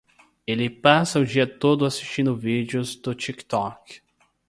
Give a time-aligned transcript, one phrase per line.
[0.47, 4.01] Ele passa o dia todo assistindo vídeos do TikTok.